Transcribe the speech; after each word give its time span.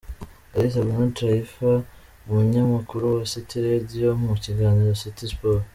Kalisa 0.51 0.85
Bruno 0.85 1.11
Taifa 1.19 1.69
umunyamakuru 2.27 3.03
wa 3.15 3.23
City 3.31 3.55
Radio 3.69 4.07
mu 4.23 4.33
kiganiro 4.43 4.91
City 5.03 5.23
Sports. 5.33 5.67